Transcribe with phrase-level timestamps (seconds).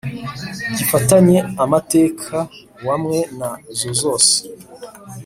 [0.75, 2.37] Gifitanye amateka
[2.87, 4.35] wamwe na zozose